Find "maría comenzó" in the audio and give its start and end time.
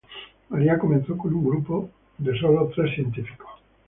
0.49-1.15